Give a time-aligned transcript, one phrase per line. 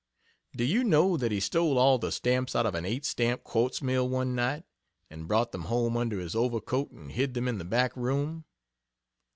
[0.55, 3.83] Do you know that he stole all the stamps out of an 8 stamp quartz
[3.83, 4.63] mill one night,
[5.11, 8.45] and brought them home under his over coat and hid them in the back room?